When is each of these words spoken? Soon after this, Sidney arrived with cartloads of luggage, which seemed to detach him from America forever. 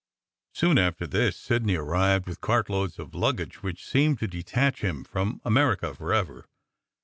Soon 0.55 0.79
after 0.79 1.05
this, 1.05 1.37
Sidney 1.37 1.75
arrived 1.75 2.25
with 2.25 2.41
cartloads 2.41 2.97
of 2.97 3.13
luggage, 3.13 3.61
which 3.61 3.85
seemed 3.85 4.17
to 4.17 4.27
detach 4.27 4.81
him 4.81 5.03
from 5.03 5.39
America 5.45 5.93
forever. 5.93 6.47